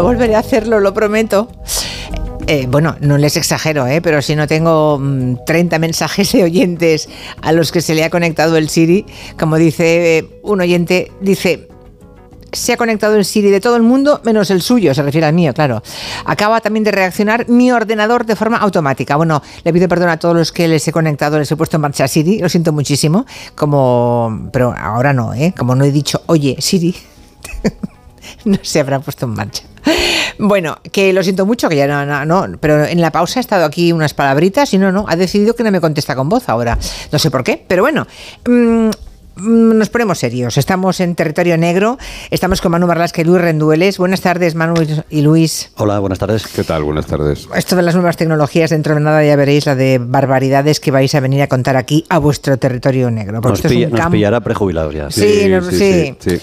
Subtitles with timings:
[0.00, 1.48] volveré a hacerlo, lo prometo.
[2.46, 4.00] Eh, bueno, no les exagero, ¿eh?
[4.00, 4.98] pero si no tengo
[5.44, 7.08] 30 mm, mensajes de oyentes
[7.42, 9.04] a los que se le ha conectado el Siri,
[9.38, 11.68] como dice eh, un oyente, dice,
[12.52, 15.34] se ha conectado el Siri de todo el mundo menos el suyo, se refiere al
[15.34, 15.82] mío, claro.
[16.24, 19.16] Acaba también de reaccionar mi ordenador de forma automática.
[19.16, 21.82] Bueno, le pido perdón a todos los que les he conectado, les he puesto en
[21.82, 25.52] marcha a Siri, lo siento muchísimo, como pero ahora no, ¿eh?
[25.54, 26.96] Como no he dicho, "Oye, Siri",
[28.46, 29.64] no se habrá puesto en marcha.
[30.38, 33.42] Bueno, que lo siento mucho, que ya no, no, no, pero en la pausa ha
[33.42, 36.48] estado aquí unas palabritas y no, no, ha decidido que no me contesta con voz
[36.48, 36.78] ahora.
[37.12, 38.06] No sé por qué, pero bueno.
[38.46, 38.90] Mm,
[39.38, 40.58] Mm, nos ponemos serios.
[40.58, 41.98] Estamos en territorio negro.
[42.30, 43.98] Estamos con Manu Marlasca y Luis Rendueles.
[43.98, 44.74] Buenas tardes, Manu
[45.10, 45.70] y Luis.
[45.76, 46.46] Hola, buenas tardes.
[46.46, 46.82] ¿Qué tal?
[46.82, 47.48] Buenas tardes.
[47.54, 51.14] Esto de las nuevas tecnologías, dentro de nada ya veréis la de barbaridades que vais
[51.14, 53.40] a venir a contar aquí a vuestro territorio negro.
[53.40, 53.62] Nos,
[54.10, 55.10] pillará prejubilados ya.
[55.10, 55.70] sí, sí.
[55.70, 56.16] sí.
[56.18, 56.40] Sí, sí,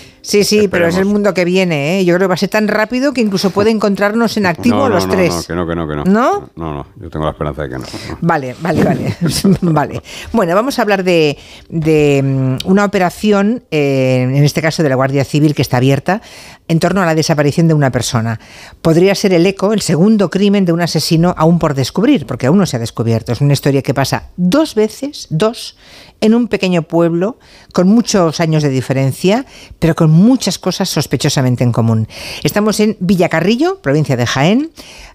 [0.70, 2.06] pero es el mundo que viene, ¿eh?
[2.06, 5.08] Yo creo que va a ser tan rápido que incluso puede encontrarnos en activo los
[5.08, 5.34] tres.
[5.34, 6.04] No, que no, que no, que no.
[6.06, 6.50] ¿No?
[6.56, 7.86] No, no, yo tengo la esperanza de que no.
[8.22, 9.16] Vale, vale, vale.
[9.62, 10.02] vale.
[10.32, 11.38] Bueno, vamos a hablar de,
[11.70, 16.22] mm, una operación, eh, en este caso de la Guardia Civil, que está abierta
[16.68, 18.40] en torno a la desaparición de una persona.
[18.82, 22.58] Podría ser el eco, el segundo crimen de un asesino aún por descubrir, porque aún
[22.58, 23.32] no se ha descubierto.
[23.32, 25.78] Es una historia que pasa dos veces, dos,
[26.22, 27.38] en un pequeño pueblo,
[27.76, 29.46] con muchos años de diferencia,
[29.80, 32.08] pero con muchas cosas sospechosamente en común.
[32.42, 34.72] Estamos en Villacarrillo, provincia de Jaén,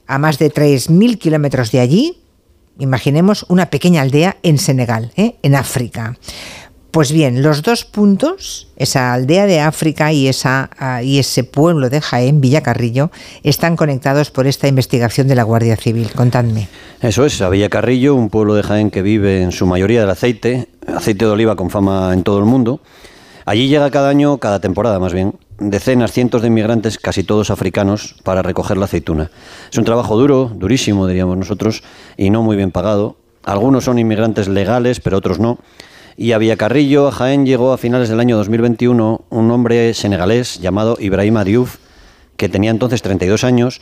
[0.07, 2.19] a más de 3.000 kilómetros de allí.
[2.79, 5.37] Imaginemos una pequeña aldea en Senegal, ¿eh?
[5.43, 6.19] en África.
[6.91, 11.89] Pues bien, los dos puntos, esa aldea de África y, esa, ah, y ese pueblo
[11.89, 13.11] de Jaén, Villacarrillo,
[13.43, 16.11] están conectados por esta investigación de la Guardia Civil.
[16.15, 16.69] Contadme.
[17.01, 20.69] Eso es, a Villacarrillo, un pueblo de Jaén que vive en su mayoría del aceite,
[20.87, 22.81] aceite de oliva con fama en todo el mundo.
[23.47, 28.17] Allí llega cada año, cada temporada más bien, decenas, cientos de inmigrantes, casi todos africanos,
[28.23, 29.31] para recoger la aceituna.
[29.71, 31.83] Es un trabajo duro, durísimo, diríamos nosotros,
[32.17, 33.17] y no muy bien pagado.
[33.43, 35.59] Algunos son inmigrantes legales, pero otros no.
[36.17, 40.97] Y a Villacarrillo, a Jaén, llegó a finales del año 2021 un hombre senegalés llamado
[41.01, 41.77] Ibrahim Diouf,
[42.37, 43.81] que tenía entonces 32 años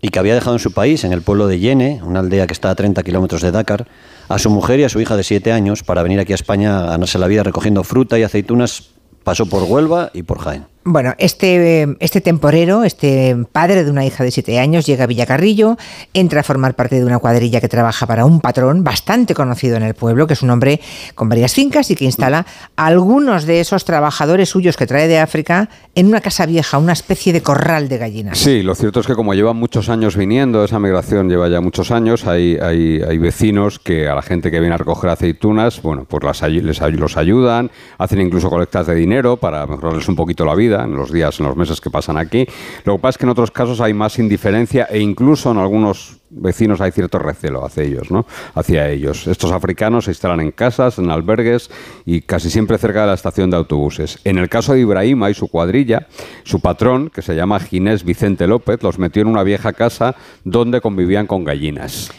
[0.00, 2.52] y que había dejado en su país, en el pueblo de Yene, una aldea que
[2.52, 3.86] está a 30 kilómetros de Dakar,
[4.28, 6.78] a su mujer y a su hija de 7 años para venir aquí a España
[6.78, 8.90] a ganarse la vida recogiendo fruta y aceitunas.
[9.24, 10.75] Pasó por Huelva y por Jaén.
[10.88, 15.76] Bueno, este, este temporero, este padre de una hija de siete años, llega a Villacarrillo,
[16.14, 19.82] entra a formar parte de una cuadrilla que trabaja para un patrón bastante conocido en
[19.82, 20.80] el pueblo, que es un hombre
[21.16, 25.18] con varias fincas y que instala a algunos de esos trabajadores suyos que trae de
[25.18, 28.38] África en una casa vieja, una especie de corral de gallinas.
[28.38, 31.90] Sí, lo cierto es que como llevan muchos años viniendo, esa migración lleva ya muchos
[31.90, 36.04] años, hay, hay, hay vecinos que a la gente que viene a recoger aceitunas, bueno,
[36.08, 40.54] pues las, les, los ayudan, hacen incluso colectas de dinero para mejorarles un poquito la
[40.54, 42.46] vida en los días, en los meses que pasan aquí.
[42.84, 46.18] Lo que pasa es que en otros casos hay más indiferencia e incluso en algunos
[46.30, 48.26] vecinos hay cierto recelo hacia ellos, ¿no?
[48.54, 49.26] Hacia ellos.
[49.26, 51.70] Estos africanos se instalan en casas, en albergues
[52.04, 54.18] y casi siempre cerca de la estación de autobuses.
[54.24, 56.08] En el caso de Ibrahima y su cuadrilla,
[56.44, 60.14] su patrón, que se llama Ginés Vicente López, los metió en una vieja casa
[60.44, 62.10] donde convivían con gallinas.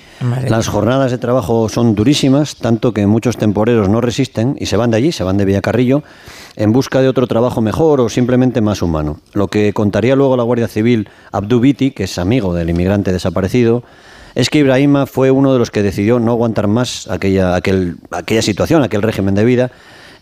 [0.47, 4.89] Las jornadas de trabajo son durísimas, tanto que muchos temporeros no resisten y se van
[4.89, 6.01] de allí, se van de Villacarrillo,
[6.57, 9.19] en busca de otro trabajo mejor o simplemente más humano.
[9.33, 13.83] Lo que contaría luego la Guardia Civil Abdou Biti, que es amigo del inmigrante desaparecido,
[14.33, 18.83] es que Ibrahima fue uno de los que decidió no aguantar más aquella, aquella situación,
[18.83, 19.71] aquel régimen de vida,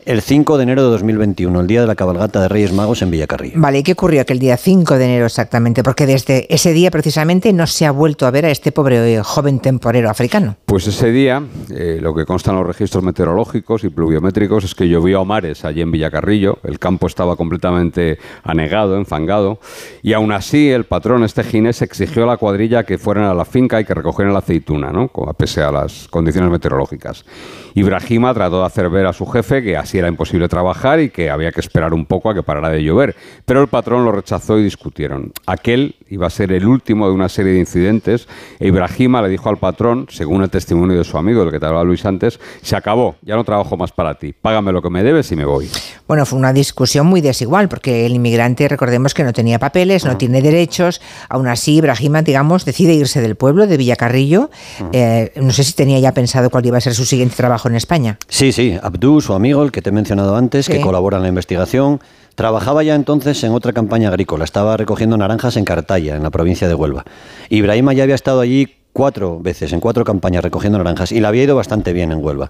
[0.06, 3.10] el 5 de enero de 2021, el día de la cabalgata de Reyes Magos en
[3.10, 3.60] Villacarrillo.
[3.60, 5.84] Vale, ¿y qué ocurrió aquel día 5 de enero exactamente?
[5.84, 9.24] Porque desde ese día precisamente no se ha vuelto a ver a este pobre eh,
[9.24, 10.58] joven temporero africano.
[10.66, 14.88] Pues ese día, eh, lo que consta en los registros meteorológicos y pluviométricos es que
[14.88, 19.60] llovió a mares allí en Villacarrillo, el campo estaba completamente anegado, enfangado,
[20.04, 23.46] y aún así el patrón, este ginés, exigió a la cuadrilla que fueran a la
[23.46, 25.10] finca y que recogieran la aceituna, ¿no?
[25.36, 27.26] pese a las condiciones meteorológicas.
[27.74, 31.30] Ibrahima trató de hacer ver a su jefe que así era imposible trabajar y que
[31.30, 33.16] había que esperar un poco a que parara de llover.
[33.46, 35.32] Pero el patrón lo rechazó y discutieron.
[35.46, 38.28] Aquel iba a ser el último de una serie de incidentes
[38.60, 41.66] e Ibrahima le dijo al patrón, según el testimonio de su amigo, del que te
[41.66, 45.04] hablaba Luis antes, se acabó, ya no trabajo más para ti, págame lo que me
[45.04, 45.70] debes y me voy.
[46.08, 50.12] Bueno, fue una discusión muy desigual porque el inmigrante, recordemos que no tenía papeles, no
[50.12, 50.18] ah.
[50.18, 54.50] tiene derechos, aún así Ibrahima, digamos, decide irse del pueblo de Villacarrillo.
[54.80, 54.90] Ah.
[54.92, 57.76] Eh, no sé si tenía ya pensado cuál iba a ser su siguiente trabajo en
[57.76, 58.18] España.
[58.28, 61.30] Sí, sí, Abdú, su amigo, el que te he mencionado antes, que colabora en la
[61.30, 62.02] investigación,
[62.34, 66.68] trabajaba ya entonces en otra campaña agrícola, estaba recogiendo naranjas en Cartaya, en la provincia
[66.68, 67.06] de Huelva.
[67.50, 71.44] Ibrahima ya había estado allí cuatro veces, en cuatro campañas recogiendo naranjas, y le había
[71.44, 72.50] ido bastante bien en Huelva.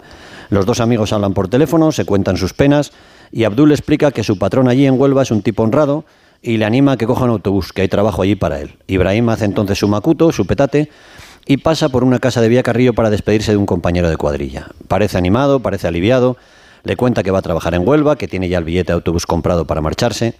[0.49, 2.93] Los dos amigos hablan por teléfono, se cuentan sus penas,
[3.33, 6.05] y Abdul explica que su patrón allí en Huelva es un tipo honrado,
[6.41, 8.77] y le anima a que coja un autobús, que hay trabajo allí para él.
[8.88, 10.89] Ibrahim hace entonces su macuto, su petate,
[11.45, 14.67] y pasa por una casa de Vía Carrillo para despedirse de un compañero de cuadrilla.
[14.88, 16.38] Parece animado, parece aliviado,
[16.85, 19.25] le cuenta que va a trabajar en Huelva, que tiene ya el billete de autobús
[19.25, 20.35] comprado para marcharse.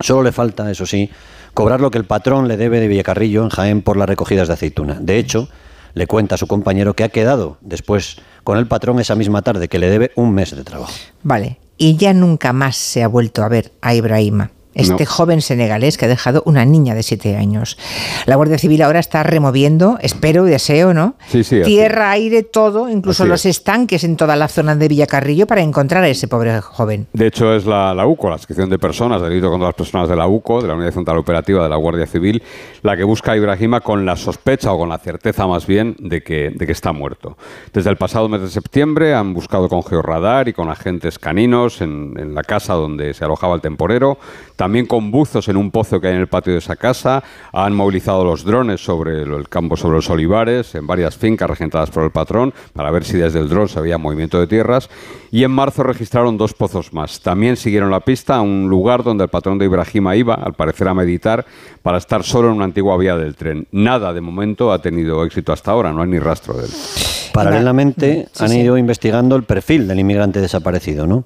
[0.00, 1.10] Solo le falta, eso sí,
[1.54, 4.54] cobrar lo que el patrón le debe de Villacarrillo en Jaén por las recogidas de
[4.54, 4.98] aceituna.
[5.00, 5.48] De hecho,
[5.94, 9.68] le cuenta a su compañero que ha quedado después con el patrón esa misma tarde,
[9.68, 10.92] que le debe un mes de trabajo.
[11.22, 15.96] Vale, y ya nunca más se ha vuelto a ver a Ibrahima este joven senegalés
[15.96, 17.78] que ha dejado una niña de siete años.
[18.26, 21.14] La Guardia Civil ahora está removiendo, espero y deseo, ¿no?
[21.28, 25.62] Sí, sí, Tierra, aire, todo, incluso los estanques en toda la zona de Villacarrillo para
[25.62, 27.06] encontrar a ese pobre joven.
[27.12, 30.26] De hecho, es la, UCO, la Asociación de Personas, delito contra las personas de la
[30.26, 32.42] UCO, de la Unidad Central Operativa de la Guardia Civil,
[32.82, 36.22] la que busca a Ibrahima con la sospecha o con la certeza más bien de
[36.22, 37.36] que, de que está muerto.
[37.72, 42.14] Desde el pasado mes de septiembre han buscado con georradar y con agentes caninos en,
[42.18, 44.18] en la casa donde se alojaba el temporero
[44.56, 47.22] también con buzos en un pozo que hay en el patio de esa casa.
[47.52, 52.04] Han movilizado los drones sobre el campo, sobre los olivares, en varias fincas regentadas por
[52.04, 54.90] el patrón, para ver si desde el dron se veía movimiento de tierras.
[55.30, 57.20] Y en marzo registraron dos pozos más.
[57.20, 60.88] También siguieron la pista a un lugar donde el patrón de Ibrahima iba, al parecer
[60.88, 61.46] a meditar,
[61.82, 63.66] para estar solo en una antigua vía del tren.
[63.70, 67.15] Nada de momento ha tenido éxito hasta ahora, no hay ni rastro de él.
[67.36, 71.06] Paralelamente han ido investigando el perfil del inmigrante desaparecido.
[71.06, 71.24] ¿no?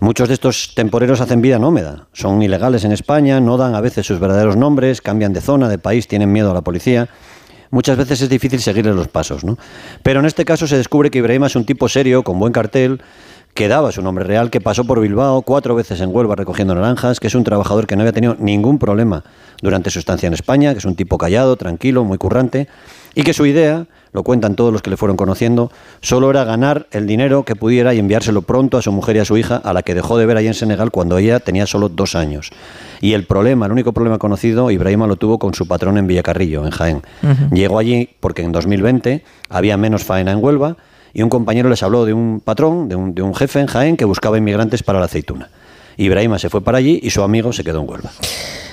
[0.00, 4.06] Muchos de estos temporeros hacen vida nómada, son ilegales en España, no dan a veces
[4.06, 7.08] sus verdaderos nombres, cambian de zona, de país, tienen miedo a la policía.
[7.70, 9.44] Muchas veces es difícil seguirles los pasos.
[9.44, 9.56] ¿no?
[10.02, 13.00] Pero en este caso se descubre que Ibrahim es un tipo serio, con buen cartel,
[13.54, 17.20] que daba su nombre real, que pasó por Bilbao cuatro veces en Huelva recogiendo naranjas,
[17.20, 19.24] que es un trabajador que no había tenido ningún problema
[19.60, 22.68] durante su estancia en España, que es un tipo callado, tranquilo, muy currante,
[23.14, 25.70] y que su idea lo cuentan todos los que le fueron conociendo,
[26.00, 29.24] solo era ganar el dinero que pudiera y enviárselo pronto a su mujer y a
[29.24, 31.88] su hija, a la que dejó de ver allí en Senegal cuando ella tenía solo
[31.88, 32.50] dos años.
[33.00, 36.64] Y el problema, el único problema conocido, Ibrahima lo tuvo con su patrón en Villacarrillo,
[36.64, 37.02] en Jaén.
[37.52, 40.76] Llegó allí porque en 2020 había menos faena en Huelva
[41.14, 43.96] y un compañero les habló de un patrón, de un, de un jefe en Jaén
[43.96, 45.48] que buscaba inmigrantes para la aceituna.
[45.96, 48.10] Ibrahima se fue para allí y su amigo se quedó en Huelva.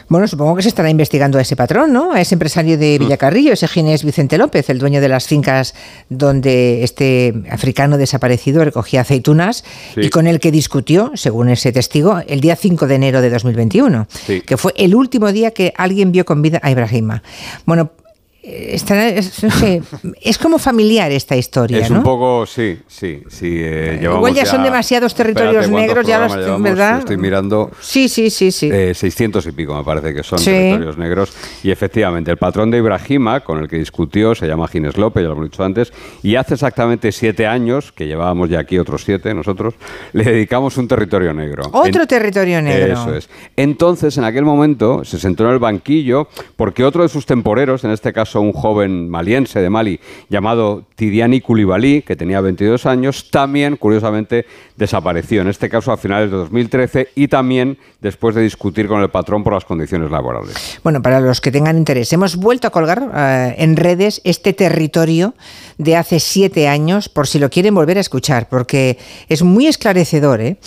[0.10, 2.14] Bueno, supongo que se estará investigando a ese patrón, ¿no?
[2.14, 3.04] A ese empresario de mm.
[3.04, 5.76] Villacarrillo, ese Ginés Vicente López, el dueño de las fincas
[6.10, 9.64] donde este africano desaparecido recogía aceitunas
[9.96, 14.08] y con el que discutió, según ese testigo, el día 5 de enero de 2021,
[14.48, 17.22] que fue el último día que alguien vio con vida a Ibrahima.
[17.68, 17.92] Bueno,
[18.42, 21.80] es, como familiar esta historia.
[21.80, 23.22] Es un poco, sí, sí.
[23.28, 27.00] sí eh, Igual ya, son demasiados territorios negros, ya los, ¿verdad?
[27.00, 27.70] Estoy mirando.
[27.82, 28.52] Sí, sí, sí.
[28.52, 28.70] sí.
[28.70, 31.34] 600 eh, y pico me parece que son territorios negros.
[31.64, 35.28] Y efectivamente, el patrón de Ibrahima, con el que discutió, se llama Ginés López, ya
[35.28, 35.92] lo hemos dicho antes,
[36.24, 39.74] y hace exactamente siete años, que llevábamos ya aquí otros siete nosotros,
[40.14, 41.70] le dedicamos un territorio negro.
[41.74, 42.94] Otro territorio negro.
[42.94, 43.30] Eso es.
[43.58, 47.92] Entonces, en aquel momento, se sentó en el banquillo porque otro de sus temporeros, en
[47.92, 50.00] este un joven maliense de Mali
[50.30, 54.46] llamado Tidiani Koulibaly, que tenía 22 años, también, curiosamente,
[54.76, 59.10] desapareció, en este caso a finales de 2013 y también después de discutir con el
[59.10, 60.80] patrón por las condiciones laborales.
[60.84, 65.34] Bueno, para los que tengan interés, hemos vuelto a colgar eh, en redes este territorio
[65.78, 68.98] de hace siete años, por si lo quieren volver a escuchar, porque
[69.28, 70.42] es muy esclarecedor.
[70.42, 70.58] ¿eh?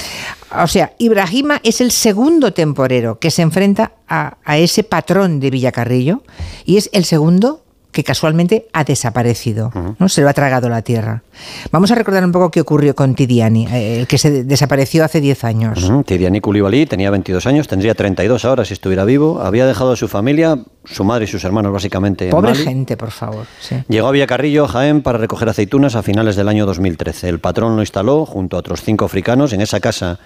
[0.62, 5.50] O sea, Ibrahima es el segundo temporero que se enfrenta a, a ese patrón de
[5.50, 6.22] Villacarrillo
[6.66, 10.08] y es el segundo que casualmente ha desaparecido, ¿no?
[10.08, 11.22] se lo ha tragado la tierra.
[11.70, 15.20] Vamos a recordar un poco qué ocurrió con Tidiani, eh, el que se desapareció hace
[15.20, 15.92] 10 años.
[16.06, 20.08] Tidiani Koulibaly tenía 22 años, tendría 32 ahora si estuviera vivo, había dejado a su
[20.08, 22.30] familia, su madre y sus hermanos básicamente.
[22.30, 23.46] Pobre gente, por favor.
[23.88, 27.28] Llegó a Villacarrillo, Jaén, para recoger aceitunas a finales del año 2013.
[27.28, 30.18] El patrón lo instaló junto a otros cinco africanos en esa casa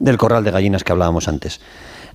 [0.00, 1.60] del corral de gallinas que hablábamos antes.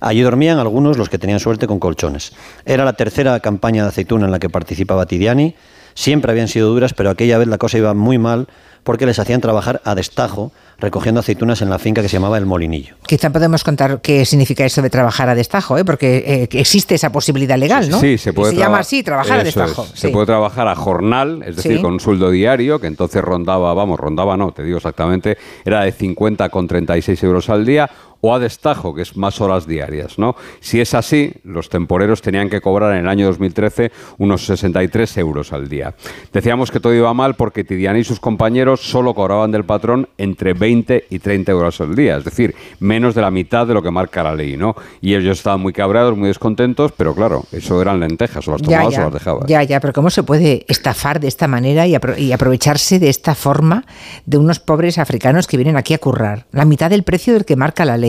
[0.00, 2.32] Allí dormían algunos los que tenían suerte con colchones.
[2.64, 5.54] Era la tercera campaña de aceituna en la que participaba Tidiani.
[5.94, 8.48] Siempre habían sido duras, pero aquella vez la cosa iba muy mal
[8.84, 12.46] porque les hacían trabajar a destajo recogiendo aceitunas en la finca que se llamaba El
[12.46, 12.94] Molinillo.
[13.06, 15.84] Quizá podemos contar qué significa eso de trabajar a destajo, ¿eh?
[15.84, 18.00] porque eh, existe esa posibilidad legal, ¿no?
[18.00, 18.52] Sí, se puede.
[18.52, 19.86] se llama así, trabajar a destajo.
[19.92, 23.98] Se puede trabajar a jornal, es decir, con un sueldo diario, que entonces rondaba, vamos,
[23.98, 27.90] rondaba no, te digo exactamente, era de 50 con 36 euros al día,
[28.20, 30.18] o a destajo, que es más horas diarias.
[30.18, 30.34] ¿no?
[30.60, 35.52] Si es así, los temporeros tenían que cobrar en el año 2013 unos 63 euros
[35.52, 35.94] al día.
[36.32, 40.52] Decíamos que todo iba mal porque Tidiane y sus compañeros solo cobraban del patrón entre
[40.52, 43.90] 20 y 30 euros al día, es decir, menos de la mitad de lo que
[43.90, 44.56] marca la ley.
[44.56, 44.74] ¿no?
[45.00, 48.98] Y ellos estaban muy cabreados, muy descontentos, pero claro, eso eran lentejas, o las tomabas
[48.98, 49.44] o las dejabas.
[49.46, 53.34] Ya, ya, pero ¿cómo se puede estafar de esta manera y, y aprovecharse de esta
[53.34, 53.84] forma
[54.26, 56.46] de unos pobres africanos que vienen aquí a currar?
[56.52, 58.07] La mitad del precio del que marca la ley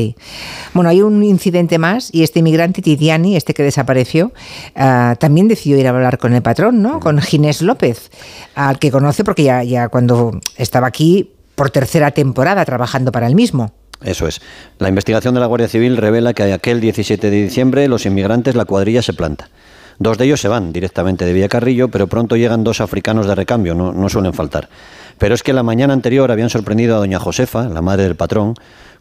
[0.73, 4.31] Bueno, hay un incidente más y este inmigrante Tidiani, este que desapareció,
[4.75, 6.99] ah, también decidió ir a hablar con el patrón, ¿no?
[6.99, 8.11] Con Ginés López,
[8.55, 13.35] al que conoce porque ya, ya cuando estaba aquí por tercera temporada trabajando para el
[13.35, 13.73] mismo.
[14.03, 14.41] Eso es.
[14.77, 18.65] La investigación de la Guardia Civil revela que aquel 17 de diciembre los inmigrantes, la
[18.65, 19.49] cuadrilla se planta.
[19.97, 23.75] Dos de ellos se van directamente de Villacarrillo, pero pronto llegan dos africanos de recambio,
[23.75, 24.69] no, no suelen faltar.
[25.17, 28.55] Pero es que la mañana anterior habían sorprendido a doña Josefa, la madre del patrón,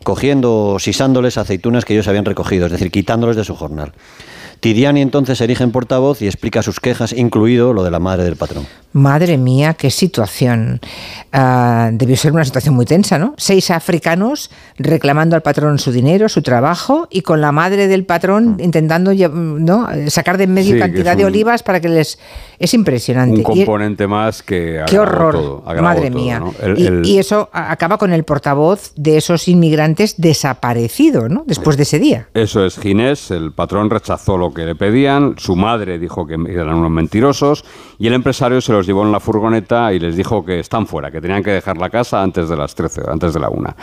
[0.04, 3.92] cogiendo, sisándoles aceitunas que ellos habían recogido, es decir, quitándoles de su jornal.
[4.60, 8.24] Tidiani entonces se erige en portavoz y explica sus quejas, incluido lo de la madre
[8.24, 8.66] del patrón.
[8.92, 10.80] Madre mía, qué situación.
[11.32, 13.34] Ah, debió ser una situación muy tensa, ¿no?
[13.36, 18.56] Seis africanos reclamando al patrón su dinero, su trabajo, y con la madre del patrón
[18.56, 18.60] mm.
[18.60, 19.88] intentando ¿no?
[20.08, 22.18] sacar de en medio cantidad de olivas para que les...
[22.58, 23.36] Es impresionante.
[23.36, 24.82] Un componente más que...
[24.86, 26.42] Qué horror, madre mía.
[26.76, 31.44] y, eso acaba con el portavoz de esos inmigrantes desaparecido, ¿no?
[31.46, 32.28] Después de ese día.
[32.34, 36.76] Eso es, Ginés, el patrón rechazó lo que le pedían, su madre dijo que eran
[36.76, 37.64] unos mentirosos,
[37.98, 40.86] y el empresario se lo los llevó en la furgoneta y les dijo que están
[40.86, 43.74] fuera, que tenían que dejar la casa antes de las 13, antes de la 1.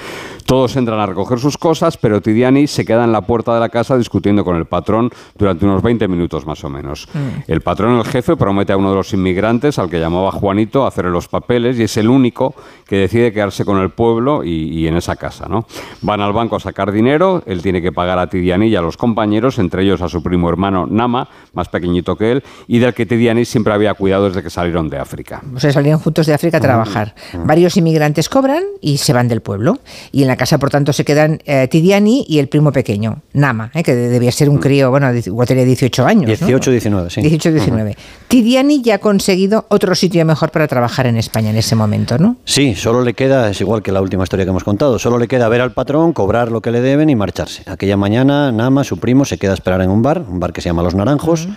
[0.45, 3.69] Todos entran a recoger sus cosas, pero Tidiani se queda en la puerta de la
[3.69, 7.09] casa discutiendo con el patrón durante unos 20 minutos más o menos.
[7.13, 7.51] Mm.
[7.51, 11.11] El patrón, el jefe, promete a uno de los inmigrantes, al que llamaba Juanito, hacerle
[11.11, 12.55] los papeles y es el único
[12.87, 15.47] que decide quedarse con el pueblo y, en esa casa.
[15.49, 15.65] ¿no?
[16.01, 18.95] Van al banco a sacar dinero, él tiene que pagar a Tidiani y a los
[18.95, 23.05] compañeros, entre ellos a su primo hermano Nama, más pequeñito que él, y del que
[23.05, 25.41] Tidiani siempre había cuidado desde que salieron de África.
[25.55, 27.15] O sea, salieron juntos de África a trabajar.
[27.45, 29.79] Varios inmigrantes cobran y se van del pueblo.
[30.11, 33.71] Y en la casa, por tanto, se quedan eh, Tidiani y el primo pequeño, Nama,
[33.73, 36.25] eh, que debía ser un crío, bueno, igual tenía 18 años.
[36.25, 37.21] 18, 19, sí.
[37.21, 37.97] 18, 19.
[38.27, 42.37] Tidiani ya ha conseguido otro sitio mejor para trabajar en España en ese momento, ¿no?
[42.45, 45.27] Sí, solo le queda, es igual que la última historia que hemos contado, solo le
[45.27, 47.63] queda ver al patrón, cobrar lo que le deben y marcharse.
[47.65, 50.61] Aquella mañana, Nama, su primo, se queda a esperar en un bar, un bar que
[50.61, 51.47] se llama Los Naranjos.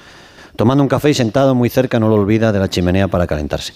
[0.57, 3.75] Tomando un café y sentado muy cerca, no lo olvida de la chimenea para calentarse.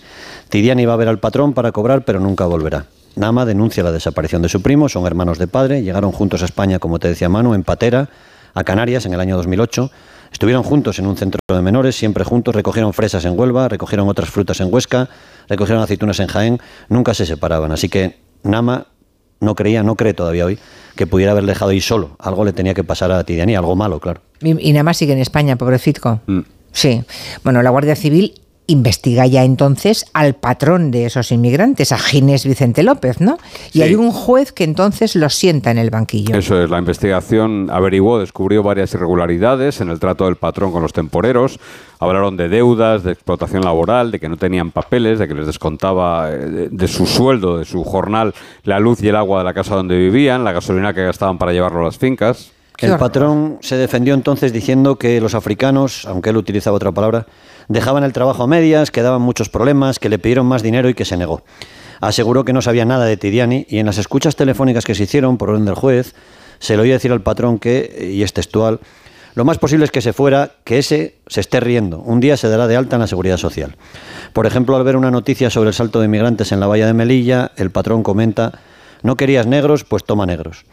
[0.48, 2.86] Tidiane iba a ver al patrón para cobrar, pero nunca volverá.
[3.14, 6.78] Nama denuncia la desaparición de su primo, son hermanos de padre, llegaron juntos a España,
[6.78, 8.08] como te decía Manu, en Patera,
[8.54, 9.90] a Canarias en el año 2008.
[10.32, 14.30] Estuvieron juntos en un centro de menores, siempre juntos, recogieron fresas en Huelva, recogieron otras
[14.30, 15.10] frutas en Huesca,
[15.48, 17.70] recogieron aceitunas en Jaén, nunca se separaban.
[17.70, 18.86] Así que Nama
[19.40, 20.58] no creía, no cree todavía hoy,
[20.96, 22.16] que pudiera haber dejado ahí solo.
[22.18, 24.20] Algo le tenía que pasar a Tidiane, algo malo, claro.
[24.40, 26.20] Y, Nama sigue en España, pobrecito.
[26.26, 26.40] Mm.
[26.72, 27.04] Sí.
[27.44, 28.34] Bueno, la Guardia Civil
[28.66, 33.38] investiga ya entonces al patrón de esos inmigrantes, a Ginés Vicente López, ¿no?
[33.72, 36.36] Y hay un juez que entonces lo sienta en el banquillo.
[36.36, 40.92] Eso es, la investigación averiguó, descubrió varias irregularidades en el trato del patrón con los
[40.92, 41.58] temporeros.
[41.98, 46.30] Hablaron de deudas, de explotación laboral, de que no tenían papeles, de que les descontaba
[46.32, 49.74] eh, de, su sueldo, de su jornal, la luz y el agua de la casa
[49.74, 52.52] donde vivían, la gasolina que gastaban para llevarlo a las fincas.
[52.78, 57.26] El patrón se defendió entonces diciendo que los africanos, aunque él utilizaba otra palabra,
[57.68, 60.94] dejaban el trabajo a medias, que daban muchos problemas, que le pidieron más dinero y
[60.94, 61.42] que se negó.
[62.00, 65.38] Aseguró que no sabía nada de Tidiani y en las escuchas telefónicas que se hicieron
[65.38, 66.14] por orden del juez,
[66.58, 68.80] se le oía decir al patrón que, y es textual,
[69.34, 72.00] lo más posible es que se fuera, que ese se esté riendo.
[72.00, 73.76] Un día se dará de alta en la seguridad social.
[74.32, 76.92] Por ejemplo, al ver una noticia sobre el salto de inmigrantes en la valla de
[76.92, 78.60] Melilla, el patrón comenta,
[79.02, 80.64] no querías negros, pues toma negros.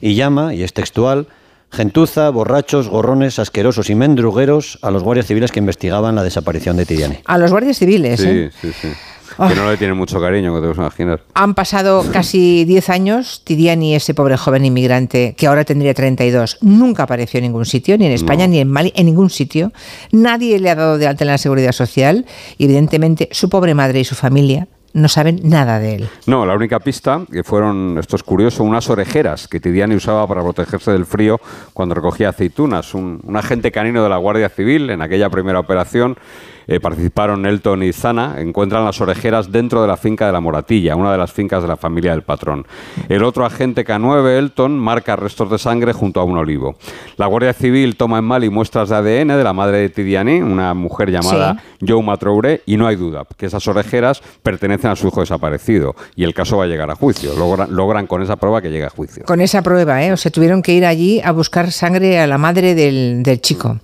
[0.00, 1.28] Y llama, y es textual,
[1.72, 6.86] gentuza, borrachos, gorrones, asquerosos y mendrugueros a los guardias civiles que investigaban la desaparición de
[6.86, 7.22] Tidiane.
[7.24, 8.50] A los guardias civiles, sí, ¿eh?
[8.60, 8.88] Sí, sí,
[9.36, 11.22] Que no le tienen mucho cariño, que te puedes imaginar.
[11.34, 13.42] Han pasado casi 10 años.
[13.44, 18.04] Tidiani, ese pobre joven inmigrante, que ahora tendría 32, nunca apareció en ningún sitio, ni
[18.04, 19.72] en España, ni en Mali, en ningún sitio.
[20.10, 22.26] Nadie le ha dado de alta en la seguridad social.
[22.58, 26.08] Y evidentemente, su pobre madre y su familia no saben nada de él.
[26.26, 30.42] No, la única pista, que fueron, esto es curioso, unas orejeras que Tidiane usaba para
[30.42, 31.40] protegerse del frío
[31.72, 32.94] cuando recogía aceitunas.
[32.94, 36.16] Un, un agente canino de la Guardia Civil en aquella primera operación
[36.66, 40.96] eh, participaron Elton y Zana, encuentran las orejeras dentro de la finca de la Moratilla,
[40.96, 42.66] una de las fincas de la familia del patrón.
[43.08, 46.76] El otro agente K9, Elton, marca restos de sangre junto a un olivo.
[47.16, 50.74] La Guardia Civil toma en Mali muestras de ADN de la madre de Tidiane, una
[50.74, 55.20] mujer llamada Joe Matroure, y no hay duda que esas orejeras pertenecen a su hijo
[55.20, 57.32] desaparecido y el caso va a llegar a juicio.
[57.34, 59.24] Logran, con esa prueba que llegue a juicio.
[59.24, 60.12] Con esa prueba, ¿eh?
[60.12, 63.80] O sea, tuvieron que ir allí a buscar sangre a la madre del, chico.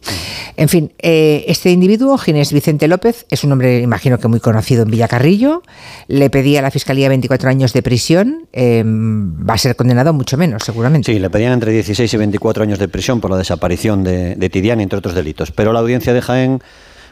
[0.56, 4.40] En fin, eh, este individuo, Ginés Vicente Vicente López es un hombre, imagino que muy
[4.40, 5.62] conocido en Villacarrillo.
[6.06, 8.46] Le pedía a la Fiscalía 24 años de prisión.
[8.52, 11.10] Em, va a ser condenado mucho menos, seguramente.
[11.10, 14.50] Sí, le pedían entre 16 y 24 años de prisión por la desaparición de, de
[14.50, 15.50] Tidiane, entre otros delitos.
[15.50, 16.60] Pero la audiencia de Jaén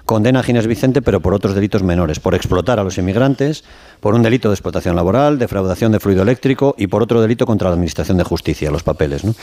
[0.06, 3.64] condena a Ginés Vicente, pero por otros delitos menores, por explotar a los inmigrantes,
[4.00, 7.68] por un delito de explotación laboral, defraudación de fluido eléctrico y por otro delito contra
[7.68, 9.24] la Administración de Justicia, los papeles.
[9.24, 9.34] ¿no?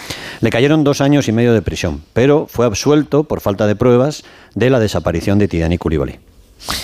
[0.41, 4.23] Le cayeron dos años y medio de prisión, pero fue absuelto por falta de pruebas
[4.55, 6.32] de la desaparición de Tidani Koulibaly.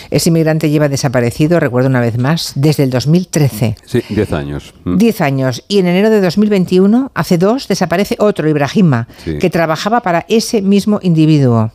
[0.10, 3.76] Ese inmigrante lleva desaparecido, recuerdo una vez más, desde el 2013.
[3.86, 4.74] Sí, 10 años.
[4.84, 4.98] Mm.
[4.98, 5.64] 10 años.
[5.68, 9.38] Y en enero de 2021, hace dos, desaparece otro, Ibrahima, Sí.
[9.40, 11.72] que trabajaba para ese mismo individuo.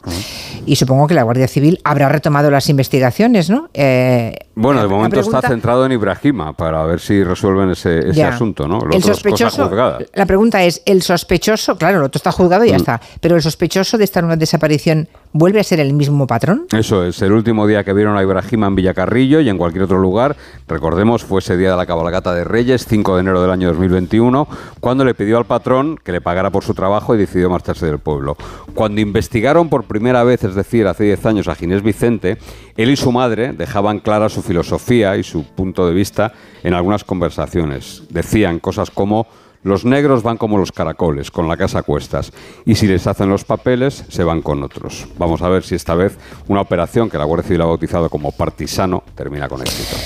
[0.67, 3.69] Y supongo que la Guardia Civil habrá retomado las investigaciones, ¿no?
[3.75, 8.69] Eh, Bueno, de momento está centrado en Ibrahima para ver si resuelven ese, ese asunto,
[8.69, 8.79] ¿no?
[8.81, 9.99] Lo el otro es cosa sospechoso, juzgada.
[10.15, 12.71] la pregunta es, ¿el sospechoso, claro, el otro está juzgado y Mm.
[12.71, 16.67] ya está, pero el sospechoso de esta nueva desaparición vuelve a ser el mismo patrón?
[16.73, 19.99] Eso es, el último día que vieron a Ibrahima en Villacarrillo y en cualquier otro
[19.99, 20.37] lugar,
[20.69, 24.47] recordemos, fue ese día de la cabalgata de Reyes, 5 de enero del año 2021,
[24.81, 27.99] cuando le pidió al patrón que le pagara por su trabajo y decidió marcharse del
[27.99, 28.37] pueblo.
[28.75, 32.39] Cuando investigaron por primera vez, es decir, hace 10 años a Ginés Vicente,
[32.77, 37.05] él y su madre dejaban clara su filosofía y su punto de vista en algunas
[37.05, 38.03] conversaciones.
[38.11, 39.27] Decían cosas como...
[39.63, 42.33] Los negros van como los caracoles, con la casa a cuestas,
[42.67, 45.09] y si les hacen los papeles, se van con otros.
[45.17, 48.31] Vamos a ver si esta vez una operación que la Guardia Civil ha bautizado como
[48.31, 49.97] partisano termina con éxito.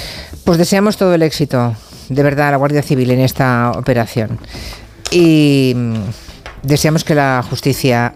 [0.44, 1.74] Pues deseamos todo el éxito,
[2.08, 4.38] de verdad, a la Guardia Civil en esta operación.
[5.10, 5.94] Y mm,
[6.62, 8.14] deseamos que la justicia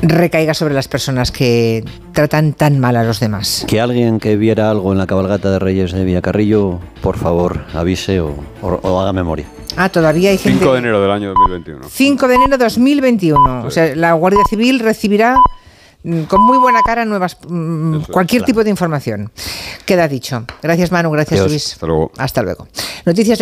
[0.00, 1.84] recaiga sobre las personas que
[2.14, 3.66] tratan tan mal a los demás.
[3.68, 8.20] Que alguien que viera algo en la cabalgata de Reyes de Villacarrillo, por favor, avise
[8.20, 9.44] o, o- o haga memoria.
[9.76, 10.60] Ah, todavía hay gente...
[10.60, 11.88] 5 de enero del año 2021.
[11.90, 13.64] 5 de enero de 2021.
[13.66, 15.36] O sea, la Guardia Civil recibirá
[16.04, 18.46] mm, con muy buena cara nuevas mm, cualquier claro.
[18.46, 19.32] tipo de información.
[19.84, 20.44] Queda dicho.
[20.62, 21.50] Gracias Manu, gracias Adiós.
[21.50, 21.72] Luis.
[21.72, 22.12] Hasta luego.
[22.16, 22.68] Hasta luego.
[23.04, 23.32] Noticias de